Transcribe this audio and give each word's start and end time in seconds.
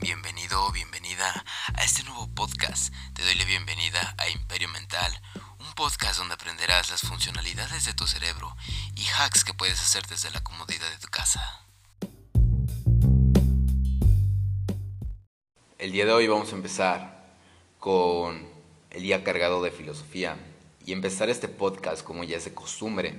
Bienvenido 0.00 0.64
o 0.64 0.70
bienvenida 0.70 1.44
a 1.74 1.82
este 1.82 2.04
nuevo 2.04 2.28
podcast. 2.32 2.94
Te 3.14 3.24
doy 3.24 3.34
la 3.34 3.44
bienvenida 3.44 4.14
a 4.16 4.28
Imperio 4.28 4.68
Mental, 4.68 5.12
un 5.58 5.72
podcast 5.74 6.20
donde 6.20 6.34
aprenderás 6.34 6.88
las 6.90 7.00
funcionalidades 7.00 7.84
de 7.84 7.94
tu 7.94 8.06
cerebro 8.06 8.54
y 8.94 9.06
hacks 9.18 9.42
que 9.42 9.54
puedes 9.54 9.80
hacer 9.80 10.06
desde 10.06 10.30
la 10.30 10.40
comodidad 10.40 10.88
de 10.88 10.98
tu 10.98 11.08
casa. 11.08 11.66
El 15.78 15.90
día 15.90 16.06
de 16.06 16.12
hoy 16.12 16.28
vamos 16.28 16.52
a 16.52 16.56
empezar 16.56 17.34
con 17.80 18.48
el 18.90 19.02
día 19.02 19.24
cargado 19.24 19.60
de 19.64 19.72
filosofía 19.72 20.36
y 20.86 20.92
empezar 20.92 21.28
este 21.28 21.48
podcast 21.48 22.04
como 22.04 22.22
ya 22.22 22.36
es 22.36 22.44
de 22.44 22.54
costumbre, 22.54 23.18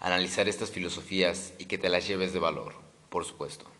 analizar 0.00 0.50
estas 0.50 0.70
filosofías 0.70 1.54
y 1.58 1.64
que 1.64 1.78
te 1.78 1.88
las 1.88 2.06
lleves 2.06 2.34
de 2.34 2.40
valor, 2.40 2.74
por 3.08 3.24
supuesto. 3.24 3.70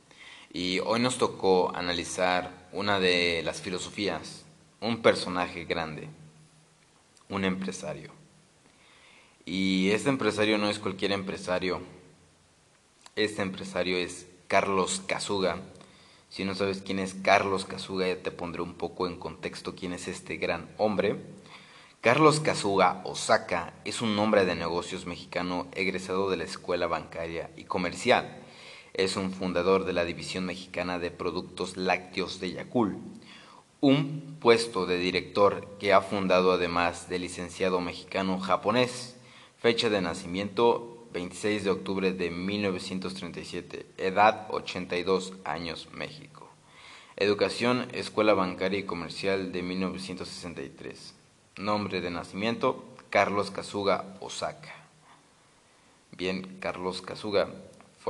Y 0.53 0.80
hoy 0.80 0.98
nos 0.98 1.17
tocó 1.17 1.71
analizar 1.77 2.50
una 2.72 2.99
de 2.99 3.41
las 3.45 3.61
filosofías, 3.61 4.45
un 4.81 5.00
personaje 5.00 5.64
grande, 5.64 6.08
un 7.29 7.45
empresario. 7.45 8.11
Y 9.44 9.91
este 9.93 10.08
empresario 10.08 10.58
no 10.58 10.68
es 10.68 10.81
cualquier 10.81 11.13
empresario, 11.13 11.81
este 13.14 13.43
empresario 13.43 13.96
es 13.96 14.27
Carlos 14.49 15.00
Casuga. 15.07 15.61
Si 16.31 16.44
no 16.44 16.57
sabes 16.57 16.82
quién 16.82 16.99
es 16.99 17.14
Carlos 17.14 17.64
Casuga, 17.64 18.08
ya 18.08 18.21
te 18.21 18.32
pondré 18.32 18.61
un 18.61 18.75
poco 18.75 19.07
en 19.07 19.21
contexto 19.21 19.77
quién 19.77 19.93
es 19.93 20.08
este 20.08 20.36
gran 20.36 20.69
hombre. 20.79 21.17
Carlos 22.00 22.41
Casuga 22.41 23.03
Osaka 23.05 23.72
es 23.85 24.03
un 24.03 24.19
hombre 24.19 24.44
de 24.44 24.57
negocios 24.57 25.07
mexicano 25.07 25.69
egresado 25.77 26.29
de 26.29 26.39
la 26.39 26.44
Escuela 26.44 26.89
Bancaria 26.89 27.50
y 27.57 27.64
Comercial 27.64 28.39
es 28.94 29.17
un 29.17 29.32
fundador 29.32 29.85
de 29.85 29.93
la 29.93 30.04
División 30.04 30.46
Mexicana 30.46 30.99
de 30.99 31.11
Productos 31.11 31.76
Lácteos 31.76 32.41
de 32.41 32.53
Yacul, 32.53 32.98
un 33.80 34.36
puesto 34.41 34.86
de 34.86 34.98
director 34.98 35.66
que 35.78 35.92
ha 35.92 36.02
fundado 36.02 36.52
además 36.52 37.08
de 37.08 37.18
licenciado 37.18 37.80
mexicano-japonés, 37.80 39.16
fecha 39.58 39.88
de 39.88 40.00
nacimiento 40.00 41.06
26 41.12 41.64
de 41.64 41.70
octubre 41.70 42.12
de 42.12 42.30
1937, 42.30 43.86
edad 43.96 44.46
82 44.50 45.33
años 45.44 45.88
México. 45.92 46.48
Educación, 47.16 47.88
Escuela 47.92 48.34
Bancaria 48.34 48.78
y 48.78 48.84
Comercial 48.84 49.52
de 49.52 49.62
1963. 49.62 51.14
Nombre 51.56 52.00
de 52.00 52.11
nacimiento, 52.11 52.84
Carlos 53.11 53.50
Kazuga 53.50 54.16
Osaka. 54.20 54.74
Bien, 56.12 56.58
Carlos 56.61 57.02
Kazuga 57.02 57.50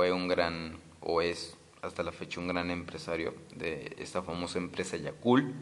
fue 0.01 0.11
un 0.11 0.27
gran, 0.27 0.79
o 1.01 1.21
es 1.21 1.55
hasta 1.83 2.01
la 2.01 2.11
fecha 2.11 2.39
un 2.39 2.47
gran 2.47 2.71
empresario 2.71 3.35
de 3.53 3.95
esta 3.99 4.23
famosa 4.23 4.57
empresa 4.57 4.97
Yakul. 4.97 5.53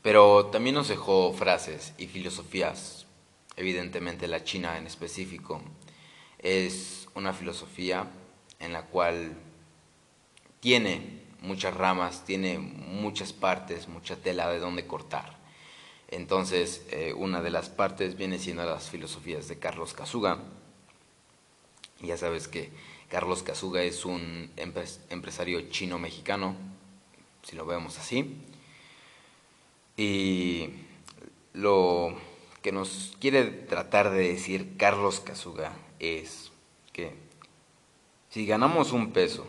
Pero 0.00 0.46
también 0.46 0.74
nos 0.74 0.88
dejó 0.88 1.34
frases 1.34 1.92
y 1.98 2.06
filosofías, 2.06 3.04
evidentemente 3.56 4.26
la 4.26 4.42
China 4.42 4.78
en 4.78 4.86
específico. 4.86 5.60
Es 6.38 7.08
una 7.14 7.34
filosofía 7.34 8.10
en 8.58 8.72
la 8.72 8.86
cual 8.86 9.36
tiene 10.60 11.20
muchas 11.42 11.74
ramas, 11.74 12.24
tiene 12.24 12.58
muchas 12.58 13.34
partes, 13.34 13.86
mucha 13.86 14.16
tela 14.16 14.48
de 14.48 14.60
donde 14.60 14.86
cortar. 14.86 15.36
Entonces, 16.08 16.86
eh, 16.90 17.12
una 17.12 17.42
de 17.42 17.50
las 17.50 17.68
partes 17.68 18.16
viene 18.16 18.38
siendo 18.38 18.64
las 18.64 18.88
filosofías 18.88 19.46
de 19.46 19.58
Carlos 19.58 19.92
Kasuga, 19.92 20.38
ya 22.00 22.16
sabes 22.16 22.48
que 22.48 22.70
Carlos 23.08 23.42
Kazuga 23.42 23.82
es 23.82 24.04
un 24.04 24.50
empresario 24.56 25.60
chino-mexicano, 25.70 26.56
si 27.42 27.56
lo 27.56 27.66
vemos 27.66 27.98
así. 27.98 28.36
Y 29.96 30.70
lo 31.52 32.16
que 32.62 32.72
nos 32.72 33.14
quiere 33.20 33.44
tratar 33.44 34.10
de 34.10 34.28
decir 34.28 34.76
Carlos 34.76 35.20
Kazuga 35.20 35.76
es 36.00 36.50
que 36.92 37.14
si 38.30 38.46
ganamos 38.46 38.92
un 38.92 39.12
peso, 39.12 39.46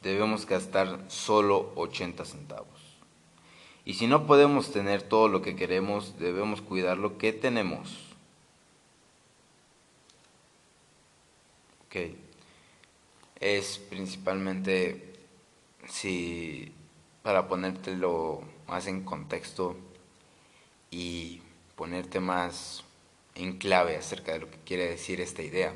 debemos 0.00 0.46
gastar 0.46 1.04
solo 1.08 1.72
80 1.76 2.24
centavos. 2.24 2.68
Y 3.84 3.94
si 3.94 4.06
no 4.06 4.26
podemos 4.26 4.72
tener 4.72 5.02
todo 5.02 5.28
lo 5.28 5.42
que 5.42 5.54
queremos, 5.54 6.18
debemos 6.18 6.62
cuidar 6.62 6.96
lo 6.96 7.18
que 7.18 7.32
tenemos. 7.32 8.05
Es 13.40 13.78
principalmente, 13.78 15.14
si 15.88 16.72
para 17.22 17.48
ponértelo 17.48 18.42
más 18.66 18.86
en 18.86 19.04
contexto 19.04 19.76
y 20.90 21.42
ponerte 21.74 22.20
más 22.20 22.84
en 23.34 23.58
clave 23.58 23.96
acerca 23.96 24.32
de 24.32 24.40
lo 24.40 24.50
que 24.50 24.58
quiere 24.64 24.88
decir 24.88 25.20
esta 25.20 25.42
idea, 25.42 25.74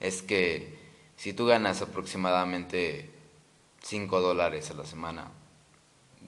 es 0.00 0.22
que 0.22 0.78
si 1.16 1.32
tú 1.32 1.46
ganas 1.46 1.82
aproximadamente 1.82 3.10
5 3.82 4.20
dólares 4.20 4.70
a 4.70 4.74
la 4.74 4.84
semana, 4.84 5.30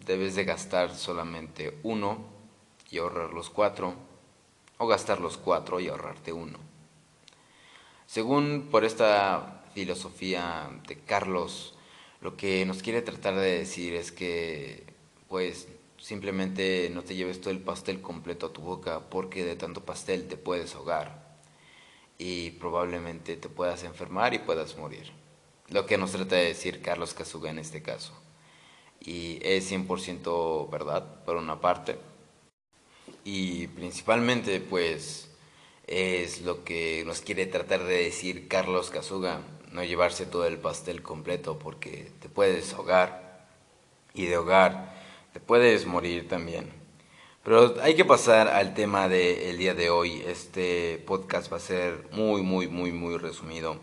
debes 0.05 0.35
de 0.35 0.45
gastar 0.45 0.95
solamente 0.95 1.79
uno 1.83 2.25
y 2.91 2.99
ahorrar 2.99 3.33
los 3.33 3.51
cuatro, 3.51 3.95
o 4.79 4.87
gastar 4.87 5.21
los 5.21 5.37
cuatro 5.37 5.79
y 5.79 5.89
ahorrarte 5.89 6.33
uno. 6.33 6.59
Según 8.11 8.67
por 8.73 8.85
esta 8.85 9.63
filosofía 9.73 10.69
de 10.89 10.99
Carlos, 10.99 11.77
lo 12.21 12.37
que 12.37 12.67
nos 12.67 12.83
quiere 12.83 13.03
tratar 13.03 13.37
de 13.37 13.59
decir 13.59 13.95
es 13.95 14.11
que, 14.11 14.83
pues, 15.29 15.69
simplemente 15.97 16.91
no 16.93 17.05
te 17.05 17.15
lleves 17.15 17.41
todo 17.41 17.53
el 17.53 17.61
pastel 17.61 18.01
completo 18.01 18.47
a 18.47 18.53
tu 18.53 18.63
boca 18.63 19.09
porque 19.11 19.45
de 19.45 19.55
tanto 19.55 19.85
pastel 19.85 20.27
te 20.27 20.37
puedes 20.37 20.75
ahogar 20.75 21.39
y 22.19 22.51
probablemente 22.51 23.37
te 23.37 23.49
puedas 23.49 23.85
enfermar 23.85 24.35
y 24.35 24.41
puedas 24.41 24.77
morir. 24.77 25.13
Lo 25.69 25.87
que 25.87 25.97
nos 25.97 26.11
trata 26.11 26.35
de 26.35 26.47
decir 26.47 26.83
Carlos 26.83 27.15
Casuga 27.15 27.51
en 27.51 27.61
este 27.61 27.81
caso. 27.81 28.13
Y 28.99 29.39
es 29.43 29.71
100% 29.71 30.69
verdad, 30.69 31.23
por 31.25 31.37
una 31.37 31.61
parte. 31.61 31.97
Y 33.23 33.69
principalmente, 33.69 34.59
pues, 34.59 35.30
es 35.91 36.43
lo 36.43 36.63
que 36.63 37.03
nos 37.05 37.21
quiere 37.21 37.47
tratar 37.47 37.85
de 37.85 38.05
decir 38.05 38.47
Carlos 38.47 38.91
Casuga, 38.91 39.43
no 39.73 39.83
llevarse 39.83 40.25
todo 40.25 40.47
el 40.47 40.57
pastel 40.59 41.03
completo 41.03 41.59
porque 41.59 42.13
te 42.21 42.29
puedes 42.29 42.73
ahogar 42.73 43.49
y 44.15 44.27
de 44.27 44.37
ahogar 44.37 44.95
te 45.33 45.41
puedes 45.41 45.87
morir 45.87 46.29
también. 46.29 46.71
Pero 47.43 47.75
hay 47.83 47.95
que 47.95 48.05
pasar 48.05 48.49
al 48.49 48.75
tema 48.75 49.09
del 49.09 49.59
día 49.59 49.75
de 49.75 49.91
hoy. 49.91 50.23
Este 50.27 51.03
podcast 51.07 51.53
va 51.53 51.57
a 51.57 51.61
ser 51.61 52.07
muy, 52.13 52.43
muy, 52.43 52.69
muy, 52.69 52.93
muy 52.93 53.17
resumido. 53.17 53.79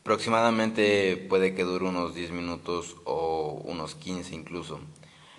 Aproximadamente 0.00 1.16
puede 1.28 1.54
que 1.54 1.62
dure 1.62 1.84
unos 1.84 2.14
10 2.14 2.32
minutos 2.32 2.96
o 3.04 3.62
unos 3.64 3.94
15 3.94 4.34
incluso. 4.34 4.80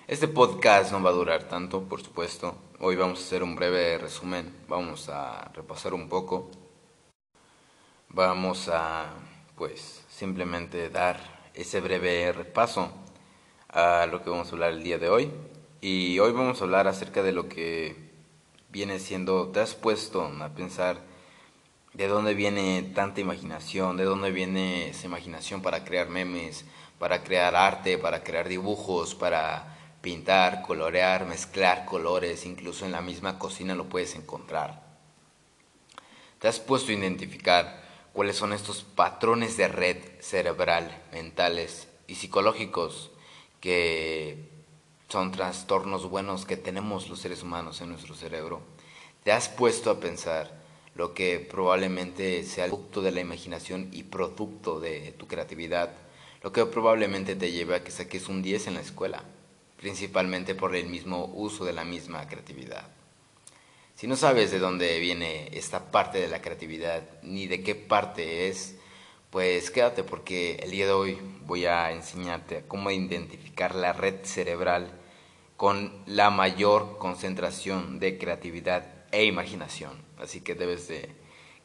Este 0.05 0.27
podcast 0.27 0.91
no 0.91 1.01
va 1.01 1.11
a 1.11 1.13
durar 1.13 1.43
tanto, 1.45 1.83
por 1.83 2.03
supuesto. 2.03 2.57
Hoy 2.81 2.97
vamos 2.97 3.19
a 3.19 3.21
hacer 3.21 3.41
un 3.41 3.55
breve 3.55 3.97
resumen, 3.97 4.53
vamos 4.67 5.07
a 5.07 5.49
repasar 5.53 5.93
un 5.93 6.09
poco. 6.09 6.51
Vamos 8.09 8.67
a, 8.67 9.13
pues, 9.55 10.03
simplemente 10.09 10.89
dar 10.89 11.49
ese 11.53 11.79
breve 11.79 12.33
repaso 12.33 12.91
a 13.69 14.05
lo 14.07 14.21
que 14.21 14.29
vamos 14.29 14.49
a 14.49 14.51
hablar 14.51 14.73
el 14.73 14.83
día 14.83 14.97
de 14.97 15.07
hoy. 15.07 15.31
Y 15.79 16.19
hoy 16.19 16.33
vamos 16.33 16.59
a 16.59 16.65
hablar 16.65 16.89
acerca 16.89 17.23
de 17.23 17.31
lo 17.31 17.47
que 17.47 17.95
viene 18.67 18.99
siendo, 18.99 19.51
te 19.51 19.61
has 19.61 19.73
puesto 19.73 20.25
a 20.25 20.49
pensar 20.49 20.97
de 21.93 22.09
dónde 22.09 22.33
viene 22.33 22.91
tanta 22.93 23.21
imaginación, 23.21 23.95
de 23.95 24.03
dónde 24.03 24.31
viene 24.31 24.89
esa 24.89 25.05
imaginación 25.05 25.61
para 25.61 25.85
crear 25.85 26.09
memes, 26.09 26.65
para 26.99 27.23
crear 27.23 27.55
arte, 27.55 27.97
para 27.97 28.21
crear 28.21 28.49
dibujos, 28.49 29.15
para 29.15 29.72
pintar, 30.03 30.63
colorear, 30.63 31.25
mezclar 31.25 31.85
colores, 31.85 32.45
incluso 32.45 32.85
en 32.85 32.91
la 32.91 33.01
misma 33.01 33.39
cocina 33.39 33.73
lo 33.73 33.87
puedes 33.87 34.15
encontrar. 34.15 34.83
¿Te 36.39 36.49
has 36.49 36.59
puesto 36.59 36.91
a 36.91 36.95
identificar 36.95 37.81
cuáles 38.11 38.35
son 38.35 38.51
estos 38.51 38.83
patrones 38.83 39.55
de 39.55 39.69
red 39.69 39.97
cerebral, 40.19 41.01
mentales 41.13 41.87
y 42.05 42.15
psicológicos 42.15 43.11
que 43.61 44.49
son 45.07 45.31
trastornos 45.31 46.09
buenos 46.09 46.45
que 46.45 46.57
tenemos 46.57 47.07
los 47.07 47.19
seres 47.19 47.41
humanos 47.41 47.79
en 47.79 47.87
nuestro 47.87 48.13
cerebro? 48.13 48.59
¿Te 49.23 49.31
has 49.31 49.47
puesto 49.47 49.89
a 49.89 50.01
pensar 50.01 50.51
lo 50.95 51.13
que 51.13 51.39
probablemente 51.39 52.43
sea 52.43 52.65
el 52.65 52.71
producto 52.71 53.01
de 53.01 53.11
la 53.11 53.21
imaginación 53.21 53.87
y 53.93 54.03
producto 54.03 54.81
de 54.81 55.13
tu 55.13 55.27
creatividad? 55.27 55.91
Lo 56.41 56.51
que 56.51 56.65
probablemente 56.65 57.37
te 57.37 57.53
lleve 57.53 57.77
a 57.77 57.85
que 57.85 57.91
saques 57.91 58.27
un 58.27 58.41
10 58.41 58.67
en 58.67 58.73
la 58.73 58.81
escuela 58.81 59.23
principalmente 59.83 60.55
por 60.55 60.77
el 60.77 60.87
mismo 60.87 61.25
uso 61.25 61.65
de 61.65 61.73
la 61.73 61.83
misma 61.83 62.25
creatividad. 62.29 62.87
Si 63.95 64.07
no 64.07 64.15
sabes 64.15 64.49
de 64.49 64.59
dónde 64.59 64.97
viene 64.99 65.49
esta 65.51 65.91
parte 65.91 66.21
de 66.21 66.29
la 66.29 66.41
creatividad 66.41 67.03
ni 67.21 67.47
de 67.47 67.61
qué 67.63 67.75
parte 67.75 68.47
es, 68.47 68.77
Pues 69.29 69.71
quédate 69.71 70.03
porque 70.03 70.57
el 70.61 70.69
día 70.69 70.85
de 70.85 70.91
hoy 70.91 71.17
voy 71.47 71.65
a 71.65 71.91
enseñarte 71.91 72.65
cómo 72.67 72.91
identificar 72.91 73.73
la 73.73 73.91
red 73.91 74.23
cerebral 74.23 74.91
con 75.57 75.91
la 76.05 76.29
mayor 76.29 76.99
concentración 76.99 77.97
de 77.99 78.19
creatividad 78.19 78.85
e 79.11 79.25
imaginación. 79.25 79.93
Así 80.19 80.41
que 80.41 80.53
debes 80.53 80.87
de 80.87 81.09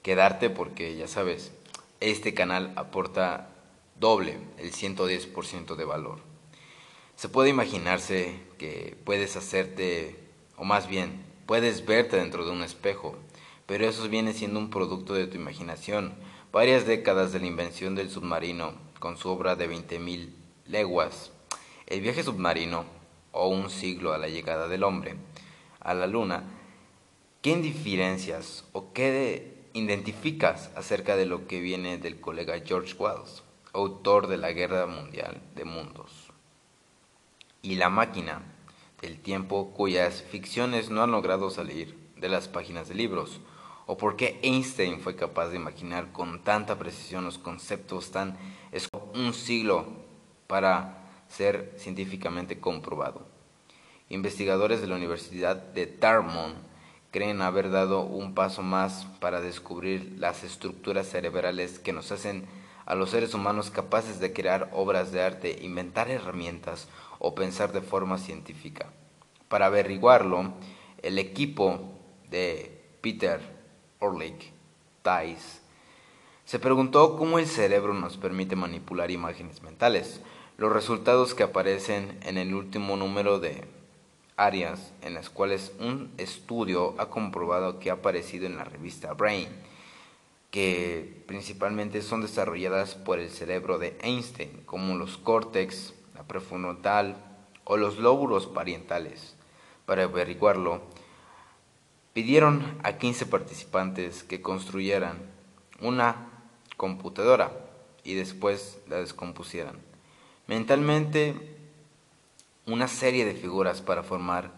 quedarte 0.02 0.48
porque 0.48 0.96
ya 0.96 1.06
sabes, 1.06 1.52
este 2.00 2.32
canal 2.32 2.72
aporta 2.76 3.50
doble, 4.00 4.38
el 4.56 4.72
110% 4.72 5.76
de 5.76 5.84
valor. 5.84 6.27
Se 7.18 7.28
puede 7.28 7.50
imaginarse 7.50 8.38
que 8.58 8.96
puedes 9.04 9.34
hacerte, 9.34 10.14
o 10.56 10.62
más 10.62 10.86
bien, 10.86 11.24
puedes 11.46 11.84
verte 11.84 12.16
dentro 12.16 12.44
de 12.44 12.52
un 12.52 12.62
espejo, 12.62 13.16
pero 13.66 13.88
eso 13.88 14.08
viene 14.08 14.32
siendo 14.32 14.60
un 14.60 14.70
producto 14.70 15.14
de 15.14 15.26
tu 15.26 15.36
imaginación 15.36 16.14
varias 16.52 16.86
décadas 16.86 17.32
de 17.32 17.40
la 17.40 17.46
invención 17.46 17.96
del 17.96 18.08
submarino 18.08 18.74
con 19.00 19.16
su 19.16 19.30
obra 19.30 19.56
de 19.56 19.68
20.000 19.68 20.28
leguas, 20.66 21.32
el 21.88 22.02
viaje 22.02 22.22
submarino 22.22 22.84
o 23.32 23.48
un 23.48 23.68
siglo 23.68 24.12
a 24.12 24.18
la 24.18 24.28
llegada 24.28 24.68
del 24.68 24.84
hombre 24.84 25.16
a 25.80 25.94
la 25.94 26.06
luna, 26.06 26.44
¿qué 27.42 27.56
diferencias 27.56 28.64
o 28.72 28.92
qué 28.92 29.64
identificas 29.72 30.70
acerca 30.76 31.16
de 31.16 31.26
lo 31.26 31.48
que 31.48 31.58
viene 31.58 31.98
del 31.98 32.20
colega 32.20 32.62
George 32.64 32.94
Wells, 32.96 33.42
autor 33.72 34.28
de 34.28 34.36
la 34.36 34.52
Guerra 34.52 34.86
Mundial 34.86 35.42
de 35.56 35.64
Mundos? 35.64 36.27
Y 37.62 37.76
la 37.76 37.88
máquina 37.88 38.42
del 39.00 39.20
tiempo 39.20 39.72
cuyas 39.74 40.22
ficciones 40.22 40.90
no 40.90 41.02
han 41.02 41.10
logrado 41.10 41.50
salir 41.50 41.96
de 42.16 42.28
las 42.28 42.48
páginas 42.48 42.88
de 42.88 42.94
libros, 42.94 43.40
o 43.86 43.96
por 43.96 44.16
qué 44.16 44.38
Einstein 44.42 45.00
fue 45.00 45.16
capaz 45.16 45.48
de 45.48 45.56
imaginar 45.56 46.12
con 46.12 46.42
tanta 46.42 46.78
precisión 46.78 47.24
los 47.24 47.38
conceptos 47.38 48.10
tan 48.10 48.36
es 48.70 48.88
un 49.14 49.32
siglo 49.32 49.86
para 50.46 51.06
ser 51.28 51.74
científicamente 51.78 52.60
comprobado. 52.60 53.26
Investigadores 54.10 54.80
de 54.80 54.88
la 54.88 54.96
Universidad 54.96 55.56
de 55.56 55.86
Dartmouth 55.86 56.56
creen 57.10 57.40
haber 57.40 57.70
dado 57.70 58.02
un 58.02 58.34
paso 58.34 58.62
más 58.62 59.06
para 59.20 59.40
descubrir 59.40 60.16
las 60.18 60.44
estructuras 60.44 61.08
cerebrales 61.08 61.78
que 61.78 61.92
nos 61.92 62.12
hacen 62.12 62.46
a 62.88 62.94
los 62.94 63.10
seres 63.10 63.34
humanos 63.34 63.70
capaces 63.70 64.18
de 64.18 64.32
crear 64.32 64.70
obras 64.72 65.12
de 65.12 65.22
arte, 65.22 65.58
inventar 65.60 66.10
herramientas 66.10 66.88
o 67.18 67.34
pensar 67.34 67.70
de 67.72 67.82
forma 67.82 68.16
científica. 68.16 68.86
Para 69.50 69.66
averiguarlo, 69.66 70.54
el 71.02 71.18
equipo 71.18 71.82
de 72.30 72.80
Peter 73.02 73.40
Orlik, 73.98 74.52
Thais, 75.02 75.60
se 76.46 76.58
preguntó 76.58 77.18
cómo 77.18 77.38
el 77.38 77.46
cerebro 77.46 77.92
nos 77.92 78.16
permite 78.16 78.56
manipular 78.56 79.10
imágenes 79.10 79.62
mentales. 79.62 80.22
Los 80.56 80.72
resultados 80.72 81.34
que 81.34 81.42
aparecen 81.42 82.18
en 82.22 82.38
el 82.38 82.54
último 82.54 82.96
número 82.96 83.38
de 83.38 83.66
áreas 84.38 84.94
en 85.02 85.12
las 85.12 85.28
cuales 85.28 85.72
un 85.78 86.10
estudio 86.16 86.94
ha 86.96 87.10
comprobado 87.10 87.80
que 87.80 87.90
ha 87.90 87.94
aparecido 87.94 88.46
en 88.46 88.56
la 88.56 88.64
revista 88.64 89.12
Brain, 89.12 89.48
que 90.50 91.24
principalmente 91.26 92.02
son 92.02 92.22
desarrolladas 92.22 92.94
por 92.94 93.18
el 93.18 93.30
cerebro 93.30 93.78
de 93.78 93.98
Einstein, 94.02 94.62
como 94.64 94.96
los 94.96 95.18
córtex, 95.18 95.94
la 96.14 96.24
prefrontal 96.26 97.16
o 97.64 97.76
los 97.76 97.98
lóbulos 97.98 98.46
parientales. 98.46 99.36
Para 99.84 100.04
averiguarlo, 100.04 100.82
Pidieron 102.18 102.80
a 102.82 102.94
15 102.94 103.26
participantes 103.26 104.24
que 104.24 104.42
construyeran 104.42 105.18
una 105.80 106.16
computadora 106.76 107.52
y 108.02 108.14
después 108.14 108.80
la 108.88 108.96
descompusieran. 108.96 109.78
Mentalmente, 110.48 111.36
una 112.66 112.88
serie 112.88 113.24
de 113.24 113.34
figuras 113.34 113.82
para 113.82 114.02
formar 114.02 114.50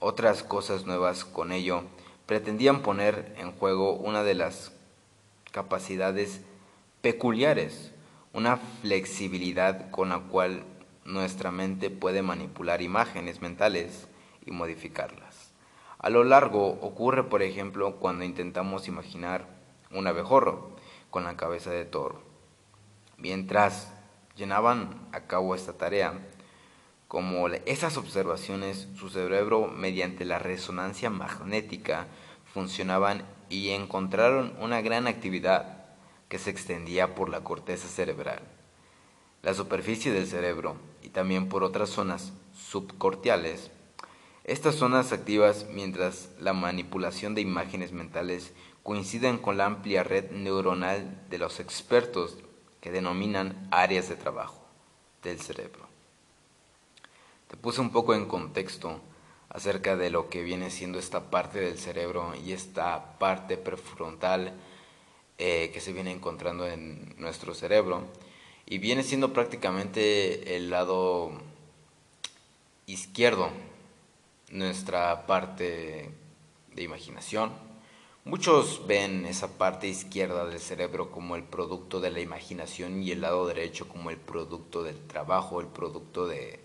otras 0.00 0.42
cosas 0.42 0.84
nuevas 0.84 1.24
con 1.24 1.52
ello, 1.52 1.84
pretendían 2.26 2.82
poner 2.82 3.36
en 3.38 3.52
juego 3.52 3.92
una 3.92 4.24
de 4.24 4.34
las 4.34 4.72
capacidades 5.50 6.42
peculiares, 7.00 7.92
una 8.32 8.56
flexibilidad 8.56 9.90
con 9.90 10.10
la 10.10 10.20
cual 10.20 10.64
nuestra 11.04 11.50
mente 11.50 11.90
puede 11.90 12.22
manipular 12.22 12.82
imágenes 12.82 13.40
mentales 13.40 14.06
y 14.46 14.50
modificarlas. 14.52 15.52
A 15.98 16.08
lo 16.08 16.24
largo 16.24 16.66
ocurre, 16.80 17.24
por 17.24 17.42
ejemplo, 17.42 17.96
cuando 17.96 18.24
intentamos 18.24 18.88
imaginar 18.88 19.46
un 19.90 20.06
abejorro 20.06 20.70
con 21.10 21.24
la 21.24 21.36
cabeza 21.36 21.70
de 21.70 21.84
toro. 21.84 22.22
Mientras 23.18 23.92
llenaban 24.36 25.08
a 25.12 25.22
cabo 25.26 25.54
esta 25.54 25.74
tarea, 25.74 26.14
como 27.08 27.48
esas 27.48 27.96
observaciones, 27.96 28.88
su 28.96 29.10
cerebro, 29.10 29.66
mediante 29.66 30.24
la 30.24 30.38
resonancia 30.38 31.10
magnética, 31.10 32.06
funcionaban 32.52 33.24
y 33.48 33.70
encontraron 33.70 34.54
una 34.60 34.80
gran 34.80 35.06
actividad 35.06 35.84
que 36.28 36.38
se 36.38 36.50
extendía 36.50 37.14
por 37.14 37.28
la 37.28 37.42
corteza 37.42 37.88
cerebral, 37.88 38.40
la 39.42 39.54
superficie 39.54 40.12
del 40.12 40.26
cerebro 40.26 40.76
y 41.02 41.08
también 41.08 41.48
por 41.48 41.64
otras 41.64 41.90
zonas 41.90 42.32
subcortiales 42.54 43.70
estas 44.50 44.74
zonas 44.74 45.12
activas 45.12 45.66
mientras 45.70 46.30
la 46.40 46.52
manipulación 46.52 47.36
de 47.36 47.40
imágenes 47.40 47.92
mentales 47.92 48.52
coinciden 48.82 49.38
con 49.38 49.56
la 49.56 49.66
amplia 49.66 50.02
red 50.02 50.32
neuronal 50.32 51.24
de 51.28 51.38
los 51.38 51.60
expertos 51.60 52.36
que 52.80 52.90
denominan 52.90 53.68
áreas 53.70 54.08
de 54.08 54.16
trabajo 54.16 54.66
del 55.22 55.40
cerebro. 55.40 55.86
Te 57.48 57.56
puse 57.56 57.80
un 57.80 57.90
poco 57.90 58.14
en 58.14 58.26
contexto 58.26 59.00
acerca 59.50 59.96
de 59.96 60.10
lo 60.10 60.30
que 60.30 60.42
viene 60.42 60.70
siendo 60.70 60.98
esta 60.98 61.30
parte 61.30 61.60
del 61.60 61.78
cerebro 61.78 62.32
y 62.34 62.52
esta 62.52 63.18
parte 63.18 63.56
prefrontal 63.56 64.54
eh, 65.38 65.70
que 65.72 65.80
se 65.80 65.92
viene 65.92 66.12
encontrando 66.12 66.66
en 66.66 67.14
nuestro 67.18 67.54
cerebro 67.54 68.04
y 68.66 68.78
viene 68.78 69.02
siendo 69.02 69.32
prácticamente 69.32 70.56
el 70.56 70.70
lado 70.70 71.32
izquierdo 72.86 73.50
nuestra 74.50 75.26
parte 75.26 76.10
de 76.74 76.82
imaginación. 76.82 77.52
Muchos 78.24 78.86
ven 78.86 79.24
esa 79.26 79.58
parte 79.58 79.88
izquierda 79.88 80.46
del 80.46 80.60
cerebro 80.60 81.10
como 81.10 81.34
el 81.34 81.42
producto 81.42 82.00
de 82.00 82.10
la 82.10 82.20
imaginación 82.20 83.02
y 83.02 83.10
el 83.10 83.22
lado 83.22 83.46
derecho 83.46 83.88
como 83.88 84.10
el 84.10 84.18
producto 84.18 84.82
del 84.82 84.98
trabajo, 85.06 85.60
el 85.60 85.66
producto 85.66 86.26
de, 86.28 86.60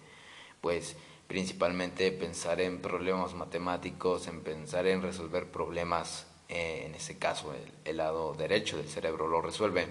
pues, 0.61 0.97
principalmente 1.27 2.11
pensar 2.11 2.61
en 2.61 2.81
problemas 2.81 3.33
matemáticos, 3.33 4.27
en 4.27 4.41
pensar 4.41 4.87
en 4.87 5.01
resolver 5.01 5.49
problemas, 5.49 6.27
eh, 6.49 6.83
en 6.85 6.95
ese 6.95 7.17
caso 7.17 7.53
el, 7.53 7.71
el 7.83 7.97
lado 7.97 8.33
derecho 8.33 8.77
del 8.77 8.87
cerebro 8.87 9.27
lo 9.27 9.41
resuelve. 9.41 9.87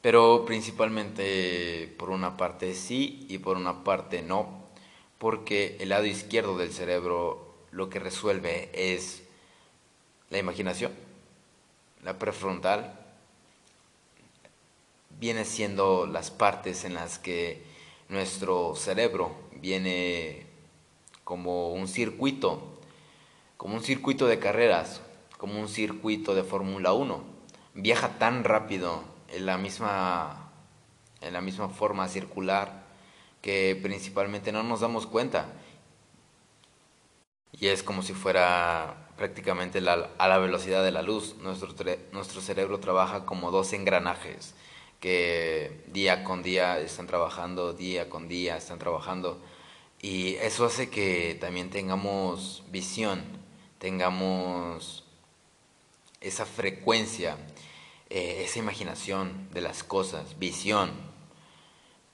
Pero 0.00 0.44
principalmente 0.44 1.92
por 1.98 2.10
una 2.10 2.36
parte 2.36 2.74
sí 2.74 3.26
y 3.28 3.38
por 3.38 3.56
una 3.56 3.84
parte 3.84 4.22
no, 4.22 4.64
porque 5.18 5.76
el 5.80 5.88
lado 5.88 6.04
izquierdo 6.04 6.58
del 6.58 6.72
cerebro 6.72 7.54
lo 7.70 7.88
que 7.88 7.98
resuelve 7.98 8.70
es 8.74 9.22
la 10.30 10.38
imaginación, 10.38 10.92
la 12.02 12.18
prefrontal 12.18 13.00
viene 15.18 15.44
siendo 15.44 16.06
las 16.06 16.30
partes 16.30 16.84
en 16.84 16.94
las 16.94 17.18
que 17.18 17.62
nuestro 18.08 18.74
cerebro 18.76 19.34
viene 19.60 20.46
como 21.24 21.72
un 21.72 21.88
circuito, 21.88 22.78
como 23.56 23.74
un 23.74 23.82
circuito 23.82 24.26
de 24.26 24.38
carreras, 24.38 25.00
como 25.38 25.58
un 25.60 25.68
circuito 25.68 26.34
de 26.34 26.44
Fórmula 26.44 26.92
1. 26.92 27.24
Viaja 27.74 28.18
tan 28.18 28.44
rápido 28.44 29.02
en 29.28 29.46
la 29.46 29.58
misma 29.58 30.44
en 31.20 31.32
la 31.32 31.40
misma 31.40 31.70
forma 31.70 32.06
circular 32.08 32.84
que 33.40 33.78
principalmente 33.82 34.52
no 34.52 34.62
nos 34.62 34.80
damos 34.80 35.06
cuenta. 35.06 35.46
Y 37.52 37.68
es 37.68 37.82
como 37.82 38.02
si 38.02 38.12
fuera 38.12 39.08
prácticamente 39.16 39.78
a 39.78 40.28
la 40.28 40.38
velocidad 40.38 40.82
de 40.84 40.90
la 40.90 41.02
luz. 41.02 41.36
Nuestro, 41.40 41.74
nuestro 42.12 42.40
cerebro 42.40 42.80
trabaja 42.80 43.24
como 43.24 43.50
dos 43.50 43.72
engranajes 43.72 44.54
que 45.04 45.82
día 45.88 46.24
con 46.24 46.42
día 46.42 46.78
están 46.78 47.06
trabajando, 47.06 47.74
día 47.74 48.08
con 48.08 48.26
día 48.26 48.56
están 48.56 48.78
trabajando. 48.78 49.38
Y 50.00 50.36
eso 50.36 50.64
hace 50.64 50.88
que 50.88 51.36
también 51.38 51.68
tengamos 51.68 52.62
visión, 52.70 53.22
tengamos 53.78 55.04
esa 56.22 56.46
frecuencia, 56.46 57.36
eh, 58.08 58.44
esa 58.46 58.60
imaginación 58.60 59.50
de 59.52 59.60
las 59.60 59.84
cosas, 59.84 60.38
visión, 60.38 60.90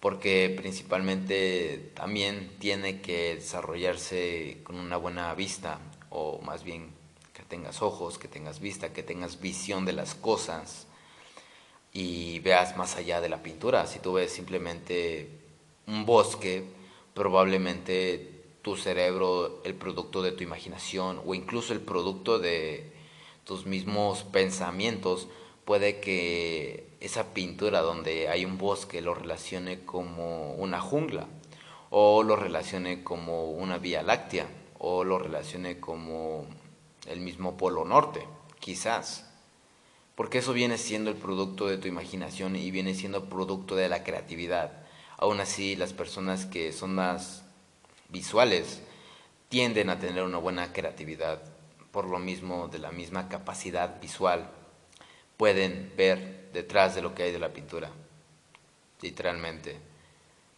porque 0.00 0.52
principalmente 0.56 1.92
también 1.94 2.56
tiene 2.58 3.00
que 3.00 3.36
desarrollarse 3.36 4.62
con 4.64 4.74
una 4.74 4.96
buena 4.96 5.32
vista, 5.36 5.78
o 6.08 6.40
más 6.42 6.64
bien 6.64 6.90
que 7.34 7.44
tengas 7.44 7.82
ojos, 7.82 8.18
que 8.18 8.26
tengas 8.26 8.58
vista, 8.58 8.92
que 8.92 9.04
tengas 9.04 9.40
visión 9.40 9.84
de 9.84 9.92
las 9.92 10.16
cosas. 10.16 10.88
Y 11.92 12.38
veas 12.40 12.76
más 12.76 12.96
allá 12.96 13.20
de 13.20 13.28
la 13.28 13.42
pintura. 13.42 13.86
Si 13.86 13.98
tú 13.98 14.14
ves 14.14 14.32
simplemente 14.32 15.28
un 15.86 16.06
bosque, 16.06 16.64
probablemente 17.14 18.30
tu 18.62 18.76
cerebro, 18.76 19.62
el 19.64 19.74
producto 19.74 20.22
de 20.22 20.32
tu 20.32 20.44
imaginación 20.44 21.20
o 21.24 21.34
incluso 21.34 21.72
el 21.72 21.80
producto 21.80 22.38
de 22.38 22.92
tus 23.44 23.66
mismos 23.66 24.22
pensamientos, 24.24 25.28
puede 25.64 26.00
que 26.00 26.90
esa 27.00 27.32
pintura 27.32 27.80
donde 27.80 28.28
hay 28.28 28.44
un 28.44 28.58
bosque 28.58 29.00
lo 29.00 29.14
relacione 29.14 29.84
como 29.84 30.54
una 30.54 30.80
jungla 30.80 31.26
o 31.90 32.22
lo 32.22 32.36
relacione 32.36 33.02
como 33.02 33.50
una 33.50 33.78
vía 33.78 34.02
láctea 34.02 34.48
o 34.78 35.04
lo 35.04 35.18
relacione 35.18 35.80
como 35.80 36.46
el 37.06 37.20
mismo 37.20 37.56
polo 37.56 37.84
norte, 37.84 38.26
quizás. 38.60 39.29
Porque 40.20 40.36
eso 40.36 40.52
viene 40.52 40.76
siendo 40.76 41.08
el 41.08 41.16
producto 41.16 41.66
de 41.66 41.78
tu 41.78 41.88
imaginación 41.88 42.54
y 42.54 42.70
viene 42.70 42.92
siendo 42.92 43.30
producto 43.30 43.74
de 43.74 43.88
la 43.88 44.04
creatividad. 44.04 44.70
Aún 45.16 45.40
así, 45.40 45.76
las 45.76 45.94
personas 45.94 46.44
que 46.44 46.74
son 46.74 46.94
más 46.94 47.42
visuales 48.10 48.82
tienden 49.48 49.88
a 49.88 49.98
tener 49.98 50.22
una 50.22 50.36
buena 50.36 50.74
creatividad, 50.74 51.40
por 51.90 52.04
lo 52.04 52.18
mismo 52.18 52.68
de 52.68 52.78
la 52.80 52.92
misma 52.92 53.30
capacidad 53.30 53.98
visual. 53.98 54.50
Pueden 55.38 55.90
ver 55.96 56.50
detrás 56.52 56.94
de 56.94 57.00
lo 57.00 57.14
que 57.14 57.22
hay 57.22 57.32
de 57.32 57.38
la 57.38 57.54
pintura, 57.54 57.90
literalmente. 59.00 59.78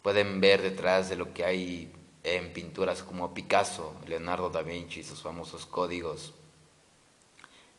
Pueden 0.01 0.41
ver 0.41 0.61
detrás 0.61 1.07
de 1.07 1.15
lo 1.15 1.33
que 1.33 1.45
hay 1.45 1.89
en 2.23 2.51
pinturas 2.51 3.01
como 3.01 3.33
Picasso, 3.33 3.95
Leonardo 4.07 4.49
da 4.49 4.61
Vinci, 4.61 5.03
sus 5.03 5.21
famosos 5.21 5.65
códigos 5.65 6.33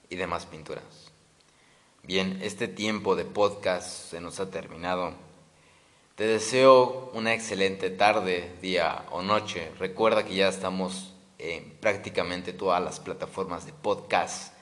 y 0.09 0.17
demás 0.17 0.47
pinturas. 0.47 1.14
Bien, 2.07 2.39
este 2.43 2.69
tiempo 2.69 3.17
de 3.17 3.25
podcast 3.25 4.11
se 4.11 4.21
nos 4.21 4.39
ha 4.39 4.51
terminado. 4.51 5.15
Te 6.17 6.27
deseo 6.27 7.11
una 7.15 7.33
excelente 7.33 7.89
tarde, 7.89 8.53
día 8.61 9.07
o 9.11 9.23
noche. 9.23 9.73
Recuerda 9.79 10.23
que 10.23 10.35
ya 10.35 10.49
estamos 10.49 11.15
en 11.39 11.71
prácticamente 11.81 12.53
todas 12.53 12.85
las 12.85 13.01
plataformas 13.01 13.65
de 13.65 13.73
podcast. 13.73 14.53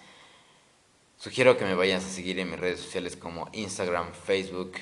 Sugiero 1.18 1.58
que 1.58 1.64
me 1.64 1.74
vayas 1.74 2.04
a 2.04 2.10
seguir 2.10 2.38
en 2.38 2.48
mis 2.48 2.60
redes 2.60 2.78
sociales 2.78 3.16
como 3.16 3.48
Instagram, 3.50 4.12
Facebook 4.12 4.74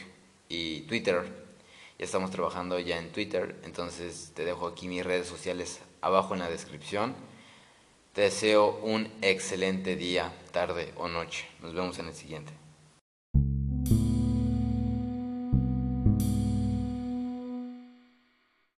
y 0.51 0.83
Twitter. 0.83 1.33
Ya 1.99 2.05
estamos 2.05 2.31
trabajando 2.31 2.79
ya 2.79 2.99
en 2.99 3.11
Twitter, 3.11 3.59
entonces 3.65 4.33
te 4.35 4.45
dejo 4.45 4.67
aquí 4.67 4.87
mis 4.87 5.03
redes 5.03 5.27
sociales 5.27 5.81
abajo 6.03 6.35
en 6.35 6.41
la 6.41 6.51
descripción. 6.51 7.15
Te 8.13 8.23
deseo 8.23 8.81
un 8.83 9.09
excelente 9.23 9.95
día, 9.95 10.33
tarde 10.51 10.93
o 10.97 11.07
noche. 11.07 11.47
Nos 11.63 11.75
vemos 11.75 11.97
en 12.01 12.09
el 12.09 12.15
siguiente. 12.15 12.60